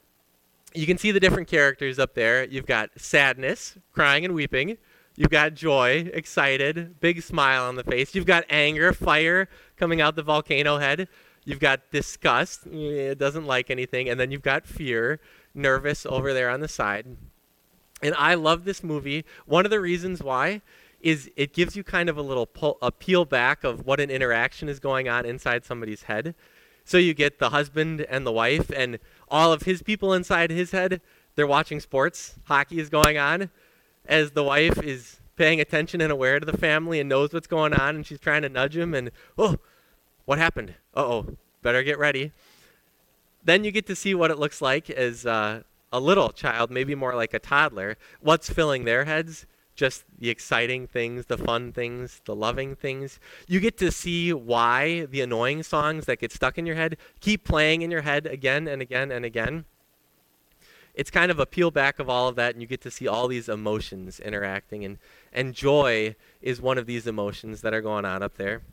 You 0.73 0.85
can 0.85 0.97
see 0.97 1.11
the 1.11 1.19
different 1.19 1.49
characters 1.49 1.99
up 1.99 2.13
there. 2.13 2.45
You've 2.45 2.65
got 2.65 2.91
sadness, 2.95 3.77
crying 3.91 4.23
and 4.23 4.33
weeping. 4.33 4.77
You've 5.17 5.31
got 5.31 5.53
joy, 5.53 6.09
excited, 6.13 7.01
big 7.01 7.21
smile 7.23 7.65
on 7.65 7.75
the 7.75 7.83
face. 7.83 8.15
You've 8.15 8.25
got 8.25 8.45
anger, 8.49 8.93
fire 8.93 9.49
coming 9.75 9.99
out 9.99 10.15
the 10.15 10.23
volcano 10.23 10.77
head. 10.77 11.09
You've 11.43 11.59
got 11.59 11.91
disgust, 11.91 12.67
it 12.67 13.17
doesn't 13.17 13.45
like 13.45 13.69
anything. 13.69 14.07
And 14.07 14.17
then 14.17 14.31
you've 14.31 14.43
got 14.43 14.65
fear, 14.65 15.19
nervous 15.53 16.05
over 16.05 16.33
there 16.33 16.49
on 16.49 16.61
the 16.61 16.67
side. 16.69 17.05
And 18.01 18.15
I 18.15 18.35
love 18.35 18.63
this 18.63 18.81
movie. 18.81 19.25
One 19.45 19.65
of 19.65 19.71
the 19.71 19.81
reasons 19.81 20.23
why 20.23 20.61
is 21.01 21.29
it 21.35 21.53
gives 21.53 21.75
you 21.75 21.83
kind 21.83 22.09
of 22.09 22.17
a 22.17 22.21
little 22.21 22.45
pull, 22.45 22.77
a 22.81 22.91
peel 22.91 23.25
back 23.25 23.63
of 23.63 23.85
what 23.85 23.99
an 23.99 24.09
interaction 24.09 24.67
is 24.67 24.79
going 24.79 25.07
on 25.07 25.25
inside 25.25 25.65
somebody's 25.65 26.03
head. 26.03 26.35
So 26.83 26.97
you 26.97 27.13
get 27.13 27.39
the 27.39 27.51
husband 27.51 28.01
and 28.01 28.25
the 28.25 28.31
wife 28.31 28.71
and 28.75 28.99
all 29.27 29.53
of 29.53 29.63
his 29.63 29.81
people 29.81 30.13
inside 30.13 30.49
his 30.49 30.71
head. 30.71 31.01
They're 31.35 31.47
watching 31.47 31.79
sports. 31.79 32.35
Hockey 32.45 32.79
is 32.79 32.89
going 32.89 33.17
on 33.17 33.49
as 34.05 34.31
the 34.31 34.43
wife 34.43 34.81
is 34.83 35.19
paying 35.35 35.61
attention 35.61 36.01
and 36.01 36.11
aware 36.11 36.39
to 36.39 36.45
the 36.45 36.57
family 36.57 36.99
and 36.99 37.07
knows 37.07 37.31
what's 37.31 37.47
going 37.47 37.73
on 37.73 37.95
and 37.95 38.05
she's 38.05 38.19
trying 38.19 38.41
to 38.41 38.49
nudge 38.49 38.75
him 38.75 38.93
and 38.93 39.11
oh, 39.37 39.57
what 40.25 40.37
happened? 40.37 40.73
Uh-oh, 40.95 41.37
better 41.61 41.81
get 41.83 41.97
ready. 41.97 42.31
Then 43.43 43.63
you 43.63 43.71
get 43.71 43.85
to 43.87 43.95
see 43.95 44.13
what 44.13 44.31
it 44.31 44.37
looks 44.37 44.61
like 44.61 44.89
as 44.89 45.25
uh, 45.25 45.61
a 45.93 45.99
little 45.99 46.29
child, 46.29 46.69
maybe 46.71 46.93
more 46.93 47.15
like 47.15 47.33
a 47.33 47.39
toddler. 47.39 47.97
What's 48.19 48.49
filling 48.49 48.83
their 48.83 49.05
heads? 49.05 49.45
Just 49.79 50.03
the 50.19 50.29
exciting 50.29 50.87
things, 50.87 51.27
the 51.27 51.37
fun 51.37 51.71
things, 51.71 52.21
the 52.25 52.35
loving 52.35 52.75
things. 52.75 53.17
You 53.47 53.61
get 53.61 53.77
to 53.77 53.93
see 53.93 54.33
why 54.33 55.05
the 55.05 55.21
annoying 55.21 55.63
songs 55.63 56.05
that 56.05 56.19
get 56.19 56.33
stuck 56.33 56.57
in 56.57 56.65
your 56.65 56.75
head 56.75 56.97
keep 57.21 57.45
playing 57.45 57.81
in 57.81 57.89
your 57.89 58.01
head 58.01 58.25
again 58.25 58.67
and 58.67 58.81
again 58.81 59.09
and 59.09 59.23
again. 59.23 59.63
It's 60.93 61.09
kind 61.09 61.31
of 61.31 61.39
a 61.39 61.45
peel 61.45 61.71
back 61.71 61.97
of 61.97 62.09
all 62.09 62.27
of 62.27 62.35
that, 62.35 62.55
and 62.55 62.61
you 62.61 62.67
get 62.67 62.81
to 62.81 62.91
see 62.91 63.07
all 63.07 63.29
these 63.29 63.47
emotions 63.47 64.19
interacting. 64.19 64.83
And, 64.83 64.97
and 65.31 65.53
joy 65.53 66.17
is 66.41 66.61
one 66.61 66.77
of 66.77 66.85
these 66.85 67.07
emotions 67.07 67.61
that 67.61 67.73
are 67.73 67.79
going 67.79 68.03
on 68.03 68.21
up 68.21 68.35
there. 68.35 68.63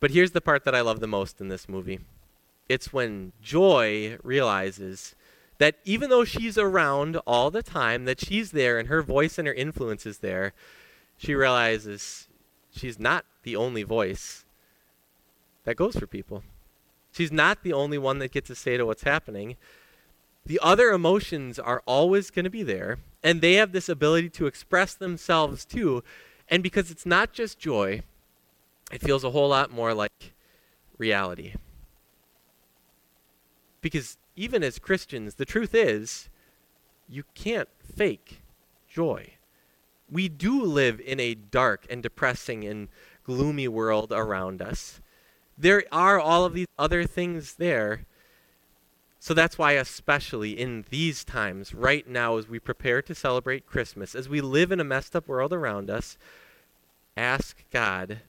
But 0.00 0.12
here's 0.12 0.30
the 0.30 0.40
part 0.40 0.64
that 0.64 0.74
I 0.74 0.80
love 0.80 1.00
the 1.00 1.06
most 1.06 1.42
in 1.42 1.48
this 1.48 1.68
movie 1.68 2.00
it's 2.70 2.92
when 2.92 3.32
joy 3.42 4.16
realizes 4.22 5.14
that 5.58 5.76
even 5.84 6.08
though 6.10 6.24
she's 6.24 6.56
around 6.56 7.16
all 7.26 7.50
the 7.50 7.62
time, 7.62 8.04
that 8.04 8.20
she's 8.20 8.52
there 8.52 8.78
and 8.78 8.88
her 8.88 9.02
voice 9.02 9.38
and 9.38 9.46
her 9.46 9.54
influence 9.54 10.06
is 10.06 10.18
there, 10.18 10.52
she 11.16 11.34
realizes 11.34 12.28
she's 12.70 12.98
not 12.98 13.24
the 13.42 13.56
only 13.56 13.82
voice 13.82 14.44
that 15.64 15.76
goes 15.76 15.96
for 15.96 16.06
people. 16.06 16.42
She's 17.12 17.32
not 17.32 17.62
the 17.62 17.72
only 17.72 17.98
one 17.98 18.20
that 18.20 18.32
gets 18.32 18.46
to 18.48 18.54
say 18.54 18.76
to 18.76 18.86
what's 18.86 19.02
happening. 19.02 19.56
The 20.46 20.60
other 20.62 20.90
emotions 20.90 21.58
are 21.58 21.82
always 21.86 22.30
going 22.30 22.44
to 22.44 22.50
be 22.50 22.62
there, 22.62 22.98
and 23.22 23.40
they 23.40 23.54
have 23.54 23.72
this 23.72 23.88
ability 23.88 24.30
to 24.30 24.46
express 24.46 24.94
themselves 24.94 25.64
too. 25.64 26.04
And 26.48 26.62
because 26.62 26.90
it's 26.90 27.04
not 27.04 27.32
just 27.32 27.58
joy, 27.58 28.02
it 28.92 29.02
feels 29.02 29.24
a 29.24 29.30
whole 29.30 29.48
lot 29.48 29.70
more 29.70 29.92
like 29.92 30.32
reality. 30.96 31.54
Because 33.80 34.16
even 34.38 34.62
as 34.62 34.78
Christians, 34.78 35.34
the 35.34 35.44
truth 35.44 35.74
is, 35.74 36.28
you 37.08 37.24
can't 37.34 37.68
fake 37.82 38.40
joy. 38.88 39.32
We 40.10 40.28
do 40.28 40.62
live 40.62 41.00
in 41.00 41.18
a 41.18 41.34
dark 41.34 41.86
and 41.90 42.02
depressing 42.02 42.64
and 42.64 42.88
gloomy 43.24 43.66
world 43.66 44.12
around 44.12 44.62
us. 44.62 45.00
There 45.58 45.82
are 45.90 46.20
all 46.20 46.44
of 46.44 46.54
these 46.54 46.68
other 46.78 47.04
things 47.04 47.54
there. 47.54 48.06
So 49.18 49.34
that's 49.34 49.58
why, 49.58 49.72
especially 49.72 50.58
in 50.58 50.84
these 50.88 51.24
times, 51.24 51.74
right 51.74 52.08
now, 52.08 52.36
as 52.36 52.48
we 52.48 52.60
prepare 52.60 53.02
to 53.02 53.14
celebrate 53.16 53.66
Christmas, 53.66 54.14
as 54.14 54.28
we 54.28 54.40
live 54.40 54.70
in 54.70 54.78
a 54.78 54.84
messed 54.84 55.16
up 55.16 55.26
world 55.26 55.52
around 55.52 55.90
us, 55.90 56.16
ask 57.16 57.64
God 57.72 58.20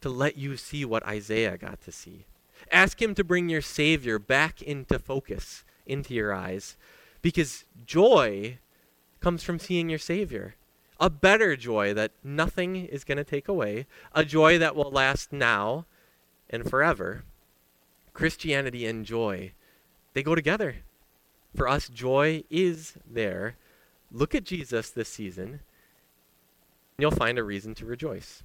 to 0.00 0.08
let 0.08 0.38
you 0.38 0.56
see 0.56 0.86
what 0.86 1.06
Isaiah 1.06 1.58
got 1.58 1.82
to 1.82 1.92
see. 1.92 2.24
Ask 2.70 3.00
Him 3.00 3.14
to 3.14 3.24
bring 3.24 3.48
your 3.48 3.62
Savior 3.62 4.18
back 4.18 4.62
into 4.62 4.98
focus, 4.98 5.64
into 5.86 6.14
your 6.14 6.32
eyes. 6.32 6.76
Because 7.22 7.64
joy 7.86 8.58
comes 9.20 9.42
from 9.42 9.58
seeing 9.58 9.88
your 9.88 9.98
Savior. 9.98 10.54
A 11.00 11.10
better 11.10 11.56
joy 11.56 11.92
that 11.94 12.12
nothing 12.22 12.76
is 12.76 13.04
going 13.04 13.18
to 13.18 13.24
take 13.24 13.48
away. 13.48 13.86
A 14.12 14.24
joy 14.24 14.58
that 14.58 14.76
will 14.76 14.90
last 14.90 15.32
now 15.32 15.86
and 16.50 16.68
forever. 16.68 17.24
Christianity 18.12 18.86
and 18.86 19.04
joy, 19.04 19.52
they 20.12 20.22
go 20.22 20.34
together. 20.34 20.76
For 21.54 21.68
us, 21.68 21.88
joy 21.88 22.44
is 22.50 22.94
there. 23.10 23.56
Look 24.12 24.34
at 24.34 24.44
Jesus 24.44 24.90
this 24.90 25.08
season, 25.08 25.48
and 25.48 25.60
you'll 26.98 27.10
find 27.10 27.38
a 27.38 27.42
reason 27.42 27.74
to 27.76 27.86
rejoice. 27.86 28.42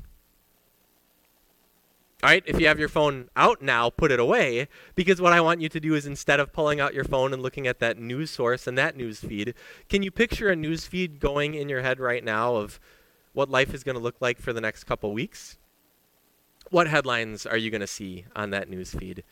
All 2.21 2.29
right, 2.29 2.43
if 2.45 2.59
you 2.59 2.67
have 2.67 2.79
your 2.79 2.89
phone 2.89 3.29
out 3.37 3.61
now, 3.61 3.89
put 3.89 4.11
it 4.11 4.19
away 4.19 4.67
because 4.93 5.21
what 5.21 5.31
I 5.31 5.39
want 5.39 5.61
you 5.61 5.69
to 5.69 5.79
do 5.79 5.95
is 5.95 6.05
instead 6.05 6.41
of 6.41 6.51
pulling 6.51 6.81
out 6.81 6.93
your 6.93 7.05
phone 7.05 7.31
and 7.31 7.41
looking 7.41 7.65
at 7.65 7.79
that 7.79 7.97
news 7.97 8.29
source 8.29 8.67
and 8.67 8.77
that 8.77 8.97
news 8.97 9.21
feed, 9.21 9.53
can 9.87 10.03
you 10.03 10.11
picture 10.11 10.49
a 10.49 10.55
news 10.55 10.85
feed 10.85 11.21
going 11.21 11.53
in 11.53 11.69
your 11.69 11.81
head 11.81 11.97
right 11.97 12.21
now 12.21 12.55
of 12.55 12.77
what 13.31 13.49
life 13.49 13.73
is 13.73 13.85
going 13.85 13.95
to 13.95 14.01
look 14.01 14.17
like 14.19 14.37
for 14.37 14.51
the 14.51 14.59
next 14.59 14.83
couple 14.83 15.13
weeks? 15.13 15.57
What 16.71 16.87
headlines 16.87 17.45
are 17.45 17.55
you 17.55 17.71
going 17.71 17.79
to 17.79 17.87
see 17.87 18.25
on 18.35 18.49
that 18.49 18.69
news 18.69 18.93
feed? 18.93 19.23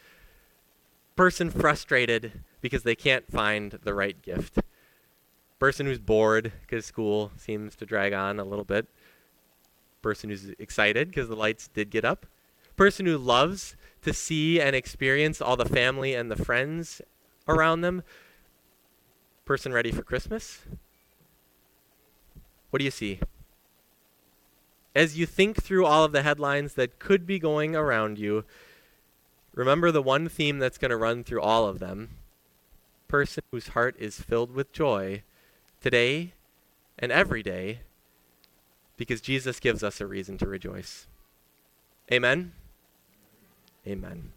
Person 1.17 1.49
frustrated 1.49 2.43
because 2.61 2.83
they 2.83 2.95
can't 2.95 3.29
find 3.29 3.79
the 3.83 3.93
right 3.93 4.21
gift. 4.21 4.59
Person 5.59 5.87
who's 5.87 5.99
bored 5.99 6.53
because 6.61 6.85
school 6.85 7.33
seems 7.35 7.75
to 7.75 7.85
drag 7.85 8.13
on 8.13 8.39
a 8.39 8.45
little 8.45 8.63
bit. 8.63 8.87
Person 10.01 10.29
who's 10.29 10.51
excited 10.57 11.09
because 11.09 11.27
the 11.27 11.35
lights 11.35 11.67
did 11.67 11.89
get 11.89 12.05
up 12.05 12.25
person 12.77 13.05
who 13.05 13.17
loves 13.17 13.75
to 14.03 14.13
see 14.13 14.61
and 14.61 14.75
experience 14.75 15.41
all 15.41 15.57
the 15.57 15.65
family 15.65 16.13
and 16.13 16.31
the 16.31 16.35
friends 16.41 17.01
around 17.47 17.81
them. 17.81 18.03
Person 19.43 19.73
ready 19.73 19.91
for 19.91 20.03
Christmas? 20.03 20.61
What 22.69 22.79
do 22.79 22.85
you 22.85 22.91
see? 22.91 23.19
As 24.95 25.17
you 25.17 25.25
think 25.25 25.61
through 25.61 25.85
all 25.85 26.03
of 26.03 26.11
the 26.11 26.23
headlines 26.23 26.73
that 26.75 26.99
could 26.99 27.25
be 27.25 27.39
going 27.39 27.75
around 27.75 28.17
you, 28.17 28.45
remember 29.53 29.91
the 29.91 30.01
one 30.01 30.29
theme 30.29 30.59
that's 30.59 30.77
going 30.77 30.91
to 30.91 30.97
run 30.97 31.23
through 31.23 31.41
all 31.41 31.67
of 31.67 31.79
them. 31.79 32.09
Person 33.07 33.43
whose 33.51 33.69
heart 33.69 33.95
is 33.99 34.19
filled 34.19 34.51
with 34.51 34.71
joy 34.71 35.23
today 35.81 36.33
and 36.99 37.11
every 37.11 37.43
day 37.43 37.81
because 38.97 39.21
Jesus 39.21 39.59
gives 39.59 39.83
us 39.83 40.01
a 40.01 40.07
reason 40.07 40.37
to 40.39 40.47
rejoice. 40.47 41.07
Amen. 42.11 42.53
Amen. 43.87 44.36